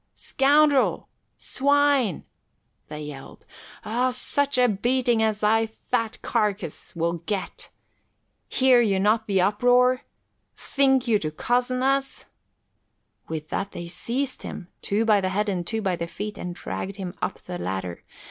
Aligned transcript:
Scoundrel! 0.15 1.09
Swine!" 1.37 2.25
they 2.87 3.01
yelled. 3.01 3.45
"Oh, 3.85 4.09
such 4.09 4.57
a 4.57 4.67
beating 4.67 5.21
as 5.21 5.41
thy 5.41 5.67
fat 5.67 6.19
carcase 6.23 6.95
will 6.95 7.19
get. 7.27 7.69
Hear 8.49 8.81
you 8.81 8.99
not 8.99 9.27
the 9.27 9.41
uproar? 9.41 10.01
Think 10.57 11.07
you 11.07 11.19
to 11.19 11.29
cozzen 11.29 11.83
us?" 11.83 12.25
With 13.27 13.49
that 13.49 13.73
they 13.73 13.87
seized 13.87 14.41
him, 14.41 14.69
two 14.81 15.05
by 15.05 15.21
the 15.21 15.29
head 15.29 15.47
and 15.49 15.67
two 15.67 15.83
by 15.83 15.95
the 15.95 16.07
feet, 16.07 16.35
and 16.35 16.55
dragged 16.55 16.95
him 16.95 17.13
to 17.21 17.45
the 17.45 17.59
ladder. 17.59 18.03